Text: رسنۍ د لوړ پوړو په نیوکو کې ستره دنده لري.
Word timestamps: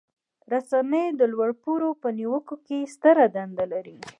رسنۍ 0.51 1.07
د 1.19 1.21
لوړ 1.33 1.49
پوړو 1.61 1.89
په 2.01 2.09
نیوکو 2.17 2.55
کې 2.65 2.89
ستره 2.93 3.25
دنده 3.35 3.65
لري. 3.73 3.97